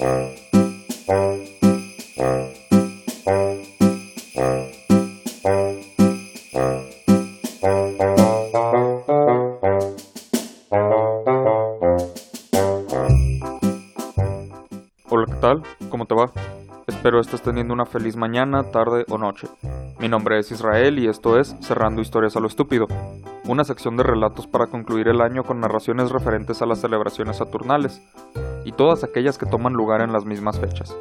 Hola, 0.00 0.30
¿qué 15.26 15.34
tal? 15.40 15.62
¿Cómo 15.88 16.06
te 16.06 16.14
va? 16.14 16.30
Espero 16.86 17.18
estés 17.18 17.42
teniendo 17.42 17.74
una 17.74 17.84
feliz 17.84 18.16
mañana, 18.16 18.70
tarde 18.70 19.04
o 19.10 19.18
noche. 19.18 19.48
Mi 19.98 20.08
nombre 20.08 20.38
es 20.38 20.52
Israel 20.52 21.00
y 21.00 21.08
esto 21.08 21.40
es 21.40 21.56
Cerrando 21.60 22.00
Historias 22.00 22.36
a 22.36 22.40
lo 22.40 22.46
Estúpido, 22.46 22.86
una 23.48 23.64
sección 23.64 23.96
de 23.96 24.04
relatos 24.04 24.46
para 24.46 24.68
concluir 24.68 25.08
el 25.08 25.20
año 25.20 25.42
con 25.42 25.58
narraciones 25.58 26.12
referentes 26.12 26.62
a 26.62 26.66
las 26.66 26.80
celebraciones 26.80 27.38
saturnales 27.38 28.00
y 28.68 28.72
todas 28.72 29.02
aquellas 29.02 29.38
que 29.38 29.46
toman 29.46 29.72
lugar 29.72 30.02
en 30.02 30.12
las 30.12 30.26
mismas 30.26 30.60
fechas, 30.60 30.94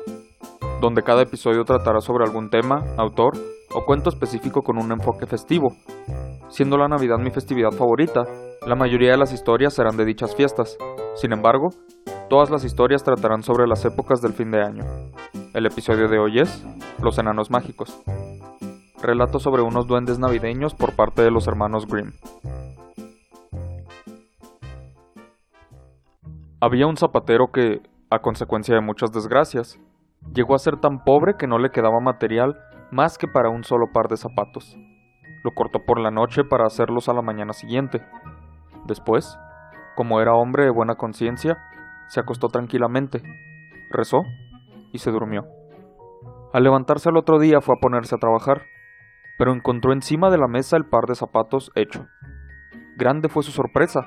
donde 0.79 1.03
cada 1.03 1.23
episodio 1.23 1.65
tratará 1.65 1.99
sobre 1.99 2.23
algún 2.23 2.49
tema, 2.49 2.81
autor 2.95 3.33
o 3.73 3.83
cuento 3.83 4.09
específico 4.09 4.61
con 4.61 4.81
un 4.81 4.89
enfoque 4.93 5.25
festivo. 5.25 5.75
Siendo 6.47 6.77
la 6.77 6.87
Navidad 6.87 7.17
mi 7.17 7.29
festividad 7.29 7.71
favorita, 7.71 8.23
la 8.65 8.75
mayoría 8.75 9.11
de 9.11 9.17
las 9.17 9.33
historias 9.33 9.73
serán 9.73 9.97
de 9.97 10.05
dichas 10.05 10.33
fiestas. 10.33 10.77
Sin 11.15 11.33
embargo, 11.33 11.67
todas 12.29 12.49
las 12.49 12.63
historias 12.63 13.03
tratarán 13.03 13.43
sobre 13.43 13.67
las 13.67 13.83
épocas 13.83 14.21
del 14.21 14.31
fin 14.31 14.49
de 14.49 14.63
año. 14.63 14.85
El 15.53 15.65
episodio 15.65 16.07
de 16.07 16.19
hoy 16.19 16.39
es 16.39 16.65
Los 17.03 17.17
Enanos 17.17 17.51
Mágicos. 17.51 18.01
Relato 19.01 19.39
sobre 19.39 19.61
unos 19.61 19.87
duendes 19.87 20.19
navideños 20.19 20.73
por 20.73 20.95
parte 20.95 21.21
de 21.21 21.31
los 21.31 21.49
hermanos 21.49 21.85
Grimm. 21.85 22.13
Había 26.59 26.87
un 26.87 26.97
zapatero 26.97 27.51
que, 27.51 27.81
a 28.09 28.19
consecuencia 28.19 28.73
de 28.73 28.81
muchas 28.81 29.11
desgracias, 29.11 29.79
llegó 30.33 30.55
a 30.55 30.59
ser 30.59 30.77
tan 30.77 31.03
pobre 31.03 31.35
que 31.37 31.45
no 31.45 31.59
le 31.59 31.69
quedaba 31.69 31.99
material 31.99 32.57
más 32.91 33.19
que 33.19 33.27
para 33.27 33.49
un 33.49 33.63
solo 33.63 33.91
par 33.93 34.07
de 34.07 34.17
zapatos. 34.17 34.75
Lo 35.43 35.51
cortó 35.51 35.85
por 35.85 35.99
la 35.99 36.09
noche 36.09 36.43
para 36.43 36.65
hacerlos 36.65 37.09
a 37.09 37.13
la 37.13 37.21
mañana 37.21 37.53
siguiente. 37.53 38.03
Después, 38.87 39.37
como 39.95 40.19
era 40.19 40.33
hombre 40.33 40.63
de 40.63 40.71
buena 40.71 40.95
conciencia, 40.95 41.59
se 42.07 42.21
acostó 42.21 42.47
tranquilamente, 42.47 43.21
rezó 43.91 44.23
y 44.91 44.97
se 44.97 45.11
durmió. 45.11 45.45
Al 46.53 46.63
levantarse 46.63 47.09
al 47.09 47.17
otro 47.17 47.37
día 47.37 47.61
fue 47.61 47.75
a 47.75 47.79
ponerse 47.79 48.15
a 48.15 48.19
trabajar, 48.19 48.63
pero 49.37 49.53
encontró 49.53 49.93
encima 49.93 50.31
de 50.31 50.39
la 50.39 50.47
mesa 50.47 50.75
el 50.75 50.85
par 50.85 51.05
de 51.05 51.13
zapatos 51.13 51.71
hecho. 51.75 52.07
Grande 52.97 53.29
fue 53.29 53.43
su 53.43 53.51
sorpresa, 53.51 54.01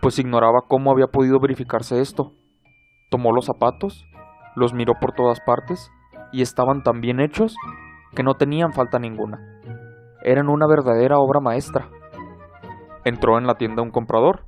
pues 0.00 0.18
ignoraba 0.18 0.62
cómo 0.68 0.90
había 0.90 1.06
podido 1.06 1.38
verificarse 1.40 2.00
esto. 2.00 2.32
Tomó 3.10 3.32
los 3.32 3.46
zapatos, 3.46 4.04
los 4.54 4.72
miró 4.72 4.94
por 5.00 5.12
todas 5.12 5.40
partes, 5.40 5.90
y 6.32 6.42
estaban 6.42 6.82
tan 6.82 7.00
bien 7.00 7.20
hechos 7.20 7.56
que 8.14 8.22
no 8.22 8.34
tenían 8.34 8.72
falta 8.72 8.98
ninguna. 8.98 9.38
Eran 10.22 10.48
una 10.48 10.66
verdadera 10.66 11.18
obra 11.18 11.40
maestra. 11.40 11.88
Entró 13.04 13.38
en 13.38 13.46
la 13.46 13.54
tienda 13.54 13.82
un 13.82 13.90
comprador, 13.90 14.44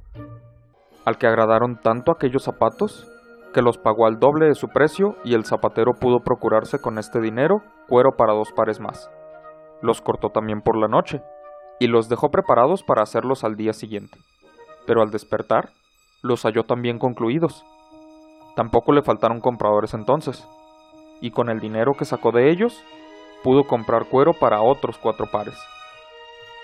al 1.05 1.17
que 1.17 1.27
agradaron 1.27 1.81
tanto 1.81 2.12
aquellos 2.12 2.45
zapatos 2.45 3.09
que 3.53 3.62
los 3.62 3.78
pagó 3.78 4.06
al 4.06 4.19
doble 4.19 4.47
de 4.47 4.55
su 4.55 4.69
precio 4.69 5.17
y 5.25 5.34
el 5.34 5.45
zapatero 5.45 5.93
pudo 5.95 6.21
procurarse 6.21 6.81
con 6.81 6.98
este 6.98 7.21
dinero 7.21 7.62
cuero 7.89 8.12
para 8.17 8.33
dos 8.33 8.53
pares 8.53 8.81
más. 8.81 9.11
Los 9.83 10.01
cortó 10.01 10.28
también 10.28 10.61
por 10.61 10.77
la 10.77 10.89
noche 10.89 11.23
y 11.81 11.89
los 11.89 12.09
dejó 12.09 12.31
preparados 12.31 12.84
para 12.84 13.03
hacerlos 13.03 13.43
al 13.43 13.56
día 13.56 13.73
siguiente. 13.73 14.19
Pero 14.86 15.03
al 15.03 15.11
despertar, 15.11 15.70
los 16.23 16.42
halló 16.42 16.64
también 16.64 16.98
concluidos. 16.98 17.64
Tampoco 18.56 18.92
le 18.92 19.03
faltaron 19.03 19.41
compradores 19.41 19.95
entonces, 19.95 20.47
y 21.20 21.31
con 21.31 21.50
el 21.50 21.61
dinero 21.61 21.92
que 21.98 22.05
sacó 22.05 22.33
de 22.33 22.50
ellos, 22.50 22.83
pudo 23.42 23.64
comprar 23.64 24.06
cuero 24.09 24.33
para 24.33 24.62
otros 24.62 24.98
cuatro 24.98 25.27
pares. 25.31 25.59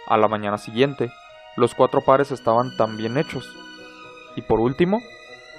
A 0.08 0.16
la 0.16 0.28
mañana 0.28 0.58
siguiente, 0.58 1.10
los 1.56 1.74
cuatro 1.74 2.00
pares 2.00 2.32
estaban 2.32 2.76
tan 2.76 2.96
bien 2.96 3.16
hechos. 3.16 3.56
Y 4.36 4.42
por 4.42 4.60
último, 4.60 4.98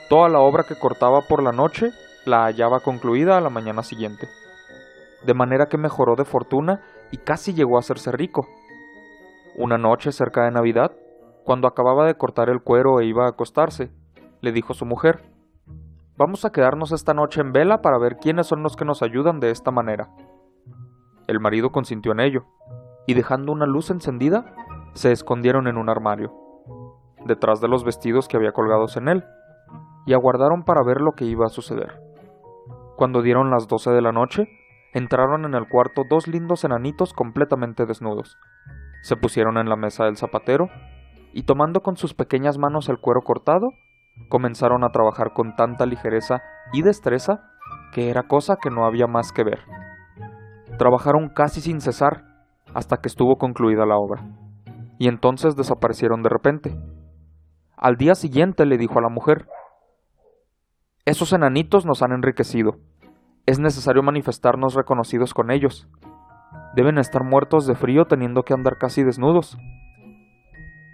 toda 0.09 0.29
la 0.29 0.39
obra 0.39 0.63
que 0.63 0.77
cortaba 0.79 1.21
por 1.27 1.41
la 1.41 1.51
noche 1.51 1.89
la 2.25 2.43
hallaba 2.43 2.79
concluida 2.81 3.37
a 3.37 3.41
la 3.41 3.49
mañana 3.49 3.83
siguiente. 3.83 4.27
De 5.25 5.33
manera 5.33 5.65
que 5.67 5.77
mejoró 5.77 6.15
de 6.15 6.25
fortuna 6.25 6.81
y 7.11 7.17
casi 7.17 7.53
llegó 7.53 7.77
a 7.77 7.79
hacerse 7.79 8.11
rico. 8.11 8.47
Una 9.55 9.77
noche 9.77 10.11
cerca 10.11 10.43
de 10.43 10.51
Navidad, 10.51 10.91
cuando 11.47 11.69
acababa 11.69 12.05
de 12.05 12.15
cortar 12.15 12.49
el 12.49 12.61
cuero 12.61 12.99
e 12.99 13.05
iba 13.05 13.23
a 13.23 13.29
acostarse, 13.29 13.89
le 14.41 14.51
dijo 14.51 14.73
su 14.73 14.85
mujer, 14.85 15.23
Vamos 16.17 16.43
a 16.43 16.51
quedarnos 16.51 16.91
esta 16.91 17.13
noche 17.13 17.39
en 17.39 17.53
vela 17.53 17.81
para 17.81 17.97
ver 17.97 18.17
quiénes 18.17 18.47
son 18.47 18.63
los 18.63 18.75
que 18.75 18.83
nos 18.83 19.01
ayudan 19.01 19.39
de 19.39 19.51
esta 19.51 19.71
manera. 19.71 20.09
El 21.25 21.39
marido 21.39 21.69
consintió 21.69 22.11
en 22.11 22.19
ello, 22.19 22.43
y 23.05 23.13
dejando 23.13 23.53
una 23.53 23.65
luz 23.65 23.91
encendida, 23.91 24.53
se 24.91 25.13
escondieron 25.13 25.67
en 25.67 25.77
un 25.77 25.89
armario, 25.89 26.33
detrás 27.25 27.61
de 27.61 27.69
los 27.69 27.85
vestidos 27.85 28.27
que 28.27 28.35
había 28.35 28.51
colgados 28.51 28.97
en 28.97 29.07
él, 29.07 29.23
y 30.05 30.11
aguardaron 30.11 30.63
para 30.63 30.83
ver 30.83 30.99
lo 30.99 31.13
que 31.13 31.23
iba 31.23 31.45
a 31.45 31.49
suceder. 31.49 32.01
Cuando 32.97 33.21
dieron 33.21 33.51
las 33.51 33.69
doce 33.69 33.91
de 33.91 34.01
la 34.01 34.11
noche, 34.11 34.49
entraron 34.93 35.45
en 35.45 35.53
el 35.53 35.69
cuarto 35.69 36.01
dos 36.09 36.27
lindos 36.27 36.65
enanitos 36.65 37.13
completamente 37.13 37.85
desnudos. 37.85 38.37
Se 39.01 39.15
pusieron 39.15 39.57
en 39.57 39.69
la 39.69 39.77
mesa 39.77 40.03
del 40.03 40.17
zapatero, 40.17 40.67
y 41.37 41.43
tomando 41.43 41.81
con 41.81 41.97
sus 41.97 42.15
pequeñas 42.15 42.57
manos 42.57 42.89
el 42.89 42.97
cuero 42.97 43.21
cortado, 43.21 43.67
comenzaron 44.27 44.83
a 44.83 44.89
trabajar 44.89 45.33
con 45.35 45.55
tanta 45.55 45.85
ligereza 45.85 46.41
y 46.73 46.81
destreza 46.81 47.43
que 47.93 48.09
era 48.09 48.23
cosa 48.23 48.55
que 48.59 48.71
no 48.71 48.87
había 48.87 49.05
más 49.05 49.31
que 49.31 49.43
ver. 49.43 49.59
Trabajaron 50.79 51.29
casi 51.29 51.61
sin 51.61 51.79
cesar 51.79 52.23
hasta 52.73 52.97
que 52.97 53.07
estuvo 53.07 53.35
concluida 53.37 53.85
la 53.85 53.97
obra, 53.97 54.25
y 54.97 55.09
entonces 55.09 55.55
desaparecieron 55.55 56.23
de 56.23 56.29
repente. 56.29 56.75
Al 57.75 57.97
día 57.97 58.15
siguiente 58.15 58.65
le 58.65 58.79
dijo 58.79 58.97
a 58.97 59.03
la 59.03 59.09
mujer, 59.09 59.47
Esos 61.05 61.33
enanitos 61.33 61.85
nos 61.85 62.01
han 62.01 62.13
enriquecido. 62.13 62.77
Es 63.45 63.59
necesario 63.59 64.01
manifestarnos 64.01 64.73
reconocidos 64.73 65.35
con 65.35 65.51
ellos. 65.51 65.87
Deben 66.73 66.97
estar 66.97 67.23
muertos 67.23 67.67
de 67.67 67.75
frío 67.75 68.05
teniendo 68.05 68.41
que 68.41 68.55
andar 68.55 68.79
casi 68.79 69.03
desnudos, 69.03 69.55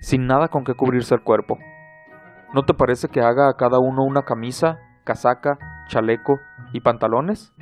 sin 0.04 0.28
nada 0.28 0.50
con 0.50 0.66
que 0.66 0.74
cubrirse 0.74 1.16
el 1.16 1.24
cuerpo. 1.24 1.58
¿No 2.54 2.64
te 2.64 2.74
parece 2.74 3.08
que 3.08 3.22
haga 3.22 3.48
a 3.50 3.54
cada 3.54 3.80
uno 3.80 4.04
una 4.04 4.24
camisa, 4.24 4.78
casaca, 5.06 5.58
chaleco 5.88 6.40
y 6.74 6.82
pantalones? 6.82 7.54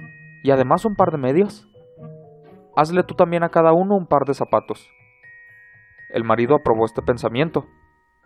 Y 0.43 0.49
además 0.49 0.83
un 0.83 0.95
par 0.95 1.11
de 1.11 1.19
medias. 1.19 1.67
Hazle 2.75 3.03
tú 3.03 3.13
también 3.13 3.43
a 3.43 3.49
cada 3.49 3.73
uno 3.73 3.95
un 3.95 4.07
par 4.07 4.23
de 4.25 4.33
zapatos. 4.33 4.89
El 6.11 6.23
marido 6.23 6.55
aprobó 6.55 6.85
este 6.85 7.03
pensamiento, 7.03 7.65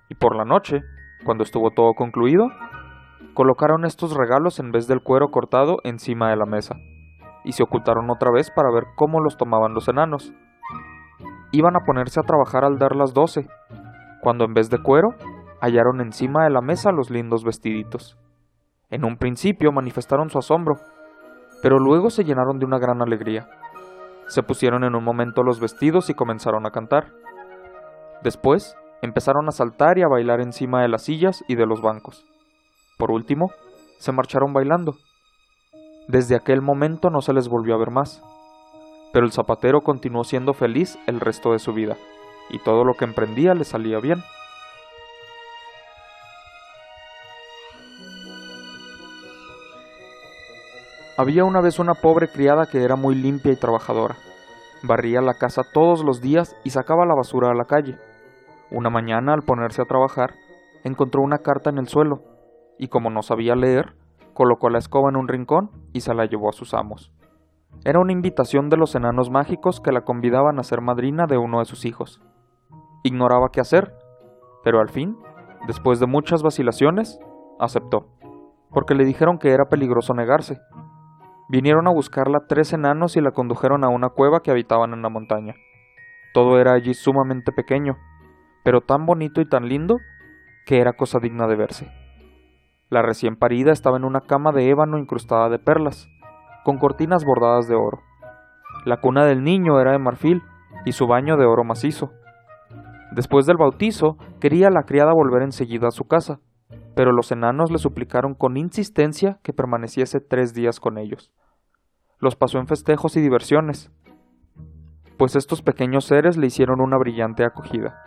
y 0.07 0.15
por 0.15 0.37
la 0.37 0.45
noche, 0.45 0.81
cuando 1.25 1.43
estuvo 1.43 1.71
todo 1.71 1.93
concluido, 1.93 2.47
colocaron 3.33 3.83
estos 3.83 4.15
regalos 4.15 4.61
en 4.61 4.71
vez 4.71 4.87
del 4.87 5.03
cuero 5.03 5.27
cortado 5.27 5.79
encima 5.83 6.29
de 6.29 6.37
la 6.37 6.45
mesa, 6.45 6.77
y 7.43 7.51
se 7.51 7.63
ocultaron 7.63 8.09
otra 8.09 8.31
vez 8.31 8.49
para 8.49 8.71
ver 8.71 8.85
cómo 8.95 9.19
los 9.19 9.35
tomaban 9.35 9.73
los 9.73 9.89
enanos. 9.89 10.33
Iban 11.51 11.75
a 11.75 11.85
ponerse 11.85 12.21
a 12.21 12.23
trabajar 12.23 12.63
al 12.63 12.79
dar 12.79 12.95
las 12.95 13.13
doce, 13.13 13.45
cuando 14.25 14.43
en 14.45 14.55
vez 14.55 14.71
de 14.71 14.79
cuero 14.79 15.09
hallaron 15.61 16.01
encima 16.01 16.45
de 16.45 16.49
la 16.49 16.61
mesa 16.61 16.91
los 16.91 17.11
lindos 17.11 17.43
vestiditos. 17.43 18.17
En 18.89 19.05
un 19.05 19.17
principio 19.17 19.71
manifestaron 19.71 20.31
su 20.31 20.39
asombro, 20.39 20.77
pero 21.61 21.77
luego 21.77 22.09
se 22.09 22.23
llenaron 22.23 22.57
de 22.57 22.65
una 22.65 22.79
gran 22.79 23.03
alegría. 23.03 23.47
Se 24.25 24.41
pusieron 24.41 24.83
en 24.83 24.95
un 24.95 25.03
momento 25.03 25.43
los 25.43 25.59
vestidos 25.59 26.09
y 26.09 26.15
comenzaron 26.15 26.65
a 26.65 26.71
cantar. 26.71 27.13
Después 28.23 28.75
empezaron 29.03 29.47
a 29.47 29.51
saltar 29.51 29.99
y 29.99 30.01
a 30.01 30.07
bailar 30.07 30.41
encima 30.41 30.81
de 30.81 30.87
las 30.87 31.03
sillas 31.03 31.43
y 31.47 31.53
de 31.53 31.67
los 31.67 31.83
bancos. 31.83 32.25
Por 32.97 33.11
último, 33.11 33.51
se 33.99 34.11
marcharon 34.11 34.53
bailando. 34.53 34.95
Desde 36.07 36.35
aquel 36.35 36.63
momento 36.63 37.11
no 37.11 37.21
se 37.21 37.33
les 37.33 37.47
volvió 37.47 37.75
a 37.75 37.77
ver 37.77 37.91
más. 37.91 38.23
Pero 39.13 39.27
el 39.27 39.31
zapatero 39.31 39.81
continuó 39.81 40.23
siendo 40.23 40.55
feliz 40.55 40.97
el 41.05 41.19
resto 41.19 41.51
de 41.51 41.59
su 41.59 41.73
vida, 41.73 41.95
y 42.49 42.59
todo 42.59 42.83
lo 42.83 42.93
que 42.93 43.05
emprendía 43.05 43.53
le 43.53 43.63
salía 43.63 43.99
bien. 43.99 44.23
Había 51.17 51.45
una 51.45 51.61
vez 51.61 51.79
una 51.79 51.93
pobre 51.93 52.27
criada 52.27 52.65
que 52.65 52.83
era 52.83 52.97
muy 52.97 53.15
limpia 53.15 53.53
y 53.53 53.55
trabajadora. 53.55 54.17
Barría 54.83 55.21
la 55.21 55.35
casa 55.35 55.61
todos 55.73 56.03
los 56.03 56.19
días 56.19 56.55
y 56.65 56.71
sacaba 56.71 57.05
la 57.05 57.15
basura 57.15 57.51
a 57.51 57.55
la 57.55 57.63
calle. 57.63 57.97
Una 58.69 58.89
mañana, 58.89 59.33
al 59.33 59.43
ponerse 59.43 59.81
a 59.81 59.85
trabajar, 59.85 60.33
encontró 60.83 61.21
una 61.21 61.37
carta 61.37 61.69
en 61.69 61.77
el 61.77 61.87
suelo, 61.87 62.21
y 62.77 62.89
como 62.89 63.09
no 63.09 63.21
sabía 63.21 63.55
leer, 63.55 63.95
colocó 64.33 64.69
la 64.69 64.79
escoba 64.79 65.09
en 65.09 65.15
un 65.15 65.29
rincón 65.29 65.71
y 65.93 66.01
se 66.01 66.13
la 66.13 66.25
llevó 66.25 66.49
a 66.49 66.53
sus 66.53 66.73
amos. 66.73 67.13
Era 67.85 67.99
una 67.99 68.11
invitación 68.11 68.69
de 68.69 68.77
los 68.77 68.93
enanos 68.95 69.29
mágicos 69.29 69.79
que 69.79 69.93
la 69.93 70.01
convidaban 70.01 70.59
a 70.59 70.63
ser 70.63 70.81
madrina 70.81 71.27
de 71.27 71.37
uno 71.37 71.59
de 71.59 71.65
sus 71.65 71.85
hijos. 71.85 72.21
Ignoraba 73.05 73.49
qué 73.51 73.61
hacer, 73.61 73.93
pero 74.63 74.79
al 74.79 74.89
fin, 74.89 75.15
después 75.67 75.99
de 75.99 76.07
muchas 76.07 76.41
vacilaciones, 76.41 77.19
aceptó. 77.59 78.07
porque 78.71 78.95
le 78.95 79.05
dijeron 79.05 79.37
que 79.37 79.51
era 79.51 79.69
peligroso 79.69 80.15
negarse. 80.15 80.59
Vinieron 81.47 81.87
a 81.87 81.91
buscarla 81.91 82.47
tres 82.49 82.73
enanos 82.73 83.15
y 83.15 83.21
la 83.21 83.29
condujeron 83.29 83.83
a 83.83 83.89
una 83.89 84.09
cueva 84.09 84.41
que 84.41 84.49
habitaban 84.49 84.91
en 84.91 85.03
la 85.03 85.09
montaña. 85.09 85.53
Todo 86.33 86.59
era 86.59 86.73
allí 86.73 86.95
sumamente 86.95 87.51
pequeño, 87.51 87.95
pero 88.63 88.81
tan 88.81 89.05
bonito 89.05 89.39
y 89.39 89.47
tan 89.47 89.69
lindo 89.69 89.97
que 90.65 90.81
era 90.81 90.93
cosa 90.93 91.19
digna 91.19 91.45
de 91.45 91.55
verse. 91.55 91.91
La 92.89 93.03
recién 93.03 93.35
parida 93.35 93.71
estaba 93.71 93.97
en 93.97 94.03
una 94.03 94.21
cama 94.21 94.51
de 94.51 94.67
ébano 94.67 94.97
incrustada 94.97 95.47
de 95.49 95.59
perlas, 95.59 96.09
con 96.63 96.79
cortinas 96.79 97.23
bordadas 97.23 97.67
de 97.67 97.75
oro. 97.75 98.01
La 98.83 98.99
cuna 98.99 99.25
del 99.25 99.43
niño 99.43 99.79
era 99.79 99.91
de 99.91 99.99
marfil 99.99 100.41
y 100.85 100.93
su 100.93 101.05
baño 101.05 101.37
de 101.37 101.45
oro 101.45 101.63
macizo. 101.63 102.11
Después 103.11 103.45
del 103.45 103.57
bautizo, 103.57 104.17
quería 104.39 104.69
la 104.69 104.83
criada 104.83 105.13
volver 105.13 105.43
enseguida 105.43 105.87
a 105.87 105.91
su 105.91 106.05
casa, 106.05 106.39
pero 106.95 107.11
los 107.11 107.31
enanos 107.31 107.71
le 107.71 107.77
suplicaron 107.77 108.33
con 108.33 108.57
insistencia 108.57 109.39
que 109.43 109.53
permaneciese 109.53 110.19
tres 110.19 110.53
días 110.53 110.79
con 110.79 110.97
ellos. 110.97 111.31
Los 112.19 112.35
pasó 112.35 112.57
en 112.57 112.67
festejos 112.67 113.17
y 113.17 113.21
diversiones, 113.21 113.91
pues 115.17 115.35
estos 115.35 115.61
pequeños 115.61 116.05
seres 116.05 116.37
le 116.37 116.47
hicieron 116.47 116.81
una 116.81 116.97
brillante 116.97 117.45
acogida. 117.45 118.01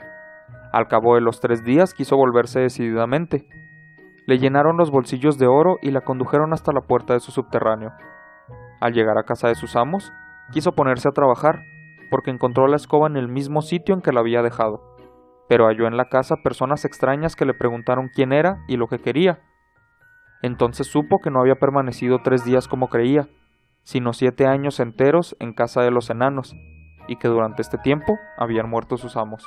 Al 0.73 0.89
cabo 0.89 1.15
de 1.15 1.23
los 1.23 1.41
tres 1.41 1.65
días 1.65 1.95
quiso 1.95 2.17
volverse 2.17 2.61
decididamente. 2.61 3.49
Le 4.27 4.39
llenaron 4.39 4.77
los 4.77 4.91
bolsillos 4.91 5.39
de 5.39 5.47
oro 5.47 5.77
y 5.81 5.91
la 5.91 6.03
condujeron 6.03 6.53
hasta 6.53 6.73
la 6.73 6.83
puerta 6.83 7.15
de 7.15 7.21
su 7.21 7.33
subterráneo. 7.33 7.93
Al 8.81 8.93
llegar 8.93 9.17
a 9.17 9.25
casa 9.25 9.49
de 9.49 9.55
sus 9.55 9.75
amos, 9.77 10.12
quiso 10.53 10.73
ponerse 10.73 11.09
a 11.09 11.12
trabajar, 11.12 11.61
porque 12.11 12.31
encontró 12.31 12.67
la 12.67 12.77
escoba 12.77 13.07
en 13.07 13.17
el 13.17 13.29
mismo 13.29 13.63
sitio 13.63 13.95
en 13.95 14.03
que 14.03 14.13
la 14.13 14.21
había 14.21 14.43
dejado, 14.43 14.97
pero 15.49 15.67
halló 15.67 15.87
en 15.87 15.97
la 15.97 16.09
casa 16.09 16.37
personas 16.43 16.85
extrañas 16.85 17.37
que 17.37 17.45
le 17.45 17.55
preguntaron 17.55 18.11
quién 18.15 18.33
era 18.33 18.59
y 18.69 18.77
lo 18.77 18.87
que 18.87 18.99
quería. 18.99 19.41
Entonces 20.43 20.87
supo 20.87 21.19
que 21.23 21.31
no 21.31 21.41
había 21.41 21.57
permanecido 21.57 22.21
tres 22.23 22.45
días 22.45 22.69
como 22.69 22.89
creía, 22.89 23.29
sino 23.83 24.13
siete 24.13 24.47
años 24.47 24.81
enteros 24.81 25.37
en 25.41 25.53
casa 25.53 25.83
de 25.83 25.91
los 25.91 26.11
enanos, 26.11 26.55
y 27.09 27.17
que 27.17 27.29
durante 27.29 27.63
este 27.63 27.79
tiempo 27.79 28.19
habían 28.37 28.69
muerto 28.69 28.97
sus 28.97 29.17
amos. 29.17 29.47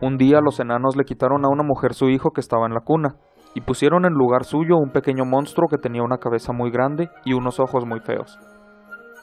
Un 0.00 0.18
día 0.18 0.40
los 0.40 0.60
enanos 0.60 0.96
le 0.96 1.04
quitaron 1.04 1.44
a 1.44 1.48
una 1.48 1.62
mujer 1.62 1.94
su 1.94 2.10
hijo 2.10 2.32
que 2.32 2.40
estaba 2.40 2.66
en 2.66 2.74
la 2.74 2.80
cuna, 2.80 3.16
y 3.54 3.60
pusieron 3.60 4.04
en 4.04 4.12
lugar 4.12 4.44
suyo 4.44 4.76
un 4.76 4.90
pequeño 4.90 5.24
monstruo 5.24 5.68
que 5.68 5.78
tenía 5.78 6.02
una 6.02 6.18
cabeza 6.18 6.52
muy 6.52 6.70
grande 6.70 7.08
y 7.24 7.32
unos 7.34 7.60
ojos 7.60 7.86
muy 7.86 8.00
feos, 8.00 8.38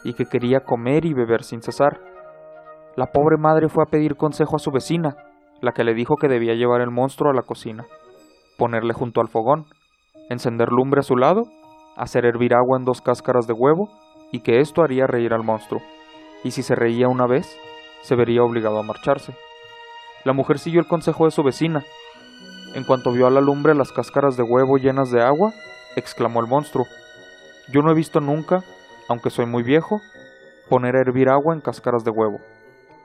y 0.03 0.13
que 0.13 0.25
quería 0.25 0.61
comer 0.61 1.05
y 1.05 1.13
beber 1.13 1.43
sin 1.43 1.61
cesar. 1.61 1.99
La 2.95 3.07
pobre 3.07 3.37
madre 3.37 3.67
fue 3.67 3.83
a 3.83 3.91
pedir 3.91 4.15
consejo 4.15 4.55
a 4.55 4.59
su 4.59 4.71
vecina, 4.71 5.15
la 5.61 5.73
que 5.73 5.83
le 5.83 5.93
dijo 5.93 6.15
que 6.15 6.27
debía 6.27 6.55
llevar 6.55 6.81
el 6.81 6.91
monstruo 6.91 7.29
a 7.29 7.35
la 7.35 7.43
cocina, 7.43 7.85
ponerle 8.57 8.93
junto 8.93 9.21
al 9.21 9.27
fogón, 9.27 9.65
encender 10.29 10.69
lumbre 10.71 10.99
a 10.99 11.03
su 11.03 11.15
lado, 11.15 11.43
hacer 11.97 12.25
hervir 12.25 12.53
agua 12.53 12.77
en 12.77 12.85
dos 12.85 13.01
cáscaras 13.01 13.47
de 13.47 13.53
huevo, 13.53 13.89
y 14.31 14.39
que 14.41 14.59
esto 14.59 14.81
haría 14.81 15.07
reír 15.07 15.33
al 15.33 15.43
monstruo, 15.43 15.81
y 16.43 16.51
si 16.51 16.63
se 16.63 16.73
reía 16.73 17.09
una 17.09 17.27
vez, 17.27 17.59
se 18.01 18.15
vería 18.15 18.43
obligado 18.43 18.79
a 18.79 18.83
marcharse. 18.83 19.35
La 20.23 20.33
mujer 20.33 20.57
siguió 20.57 20.79
el 20.79 20.87
consejo 20.87 21.25
de 21.25 21.31
su 21.31 21.43
vecina, 21.43 21.83
en 22.73 22.83
cuanto 22.83 23.11
vio 23.11 23.27
a 23.27 23.29
la 23.29 23.41
lumbre 23.41 23.75
las 23.75 23.91
cáscaras 23.91 24.37
de 24.37 24.43
huevo 24.43 24.77
llenas 24.77 25.11
de 25.11 25.21
agua, 25.21 25.53
exclamó 25.95 26.39
el 26.39 26.47
monstruo. 26.47 26.85
Yo 27.71 27.81
no 27.81 27.91
he 27.91 27.95
visto 27.95 28.19
nunca, 28.21 28.63
aunque 29.09 29.29
soy 29.29 29.45
muy 29.45 29.63
viejo, 29.63 29.99
poner 30.69 30.95
a 30.95 31.01
hervir 31.01 31.29
agua 31.29 31.53
en 31.53 31.61
cáscaras 31.61 32.03
de 32.03 32.11
huevo. 32.11 32.39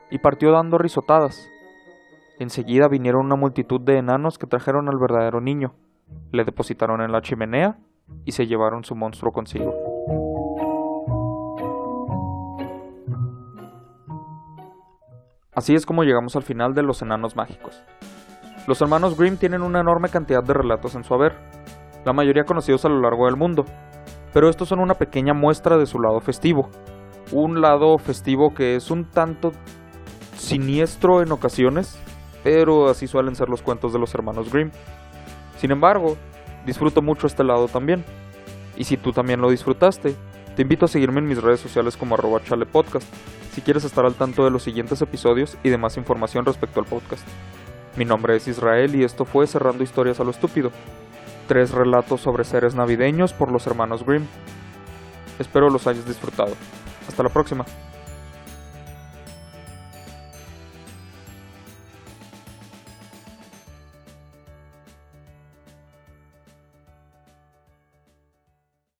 Y 0.09 0.19
partió 0.19 0.51
dando 0.51 0.77
risotadas. 0.77 1.49
Enseguida 2.39 2.87
vinieron 2.87 3.25
una 3.25 3.35
multitud 3.35 3.81
de 3.81 3.97
enanos 3.97 4.37
que 4.37 4.47
trajeron 4.47 4.87
al 4.87 4.97
verdadero 4.99 5.41
niño, 5.41 5.73
le 6.31 6.45
depositaron 6.45 7.01
en 7.01 7.11
la 7.11 7.21
chimenea 7.21 7.77
y 8.23 8.31
se 8.31 8.47
llevaron 8.47 8.83
su 8.83 8.95
monstruo 8.95 9.31
consigo. 9.31 9.73
Así 15.53 15.73
es 15.73 15.87
como 15.87 16.03
llegamos 16.03 16.35
al 16.35 16.43
final 16.43 16.75
de 16.75 16.83
Los 16.83 17.01
Enanos 17.01 17.35
Mágicos. 17.35 17.83
Los 18.67 18.81
hermanos 18.81 19.17
Grimm 19.17 19.37
tienen 19.37 19.61
una 19.61 19.79
enorme 19.79 20.09
cantidad 20.09 20.43
de 20.43 20.53
relatos 20.53 20.93
en 20.95 21.05
su 21.05 21.13
haber, 21.13 21.33
la 22.03 22.11
mayoría 22.11 22.43
conocidos 22.43 22.83
a 22.83 22.89
lo 22.89 22.99
largo 22.99 23.25
del 23.25 23.37
mundo, 23.37 23.63
pero 24.33 24.49
estos 24.49 24.67
son 24.67 24.81
una 24.81 24.95
pequeña 24.95 25.33
muestra 25.33 25.77
de 25.77 25.85
su 25.85 25.99
lado 25.99 26.19
festivo. 26.19 26.69
Un 27.31 27.61
lado 27.61 27.97
festivo 27.97 28.53
que 28.53 28.75
es 28.75 28.91
un 28.91 29.05
tanto 29.05 29.53
siniestro 30.35 31.21
en 31.21 31.31
ocasiones, 31.31 31.97
pero 32.43 32.89
así 32.89 33.07
suelen 33.07 33.35
ser 33.35 33.47
los 33.47 33.61
cuentos 33.61 33.93
de 33.93 33.99
los 33.99 34.13
hermanos 34.13 34.51
Grimm. 34.51 34.71
Sin 35.57 35.71
embargo, 35.71 36.17
disfruto 36.65 37.01
mucho 37.01 37.25
este 37.25 37.45
lado 37.45 37.69
también. 37.69 38.03
Y 38.75 38.83
si 38.83 38.97
tú 38.97 39.13
también 39.13 39.39
lo 39.39 39.49
disfrutaste, 39.49 40.13
te 40.57 40.61
invito 40.61 40.83
a 40.83 40.89
seguirme 40.89 41.19
en 41.19 41.27
mis 41.27 41.41
redes 41.41 41.61
sociales 41.61 41.95
como 41.95 42.15
arroba 42.15 42.43
chalepodcast, 42.43 43.07
si 43.53 43.61
quieres 43.61 43.85
estar 43.85 44.05
al 44.05 44.15
tanto 44.15 44.43
de 44.43 44.51
los 44.51 44.63
siguientes 44.63 45.01
episodios 45.01 45.57
y 45.63 45.69
de 45.69 45.77
más 45.77 45.95
información 45.95 46.45
respecto 46.45 46.81
al 46.81 46.85
podcast. 46.85 47.25
Mi 47.97 48.05
nombre 48.05 48.35
es 48.35 48.47
Israel 48.47 48.93
y 48.95 49.03
esto 49.03 49.25
fue 49.25 49.47
Cerrando 49.47 49.83
Historias 49.83 50.19
a 50.19 50.23
lo 50.23 50.29
Estúpido. 50.29 50.69
Tres 51.47 51.71
relatos 51.71 52.21
sobre 52.21 52.43
seres 52.43 52.75
navideños 52.75 53.33
por 53.33 53.51
los 53.51 53.65
hermanos 53.65 54.05
Grimm. 54.05 54.27
Espero 55.39 55.71
los 55.71 55.87
hayas 55.87 56.05
disfrutado. 56.05 56.53
Hasta 57.07 57.23
la 57.23 57.29
próxima. 57.29 57.65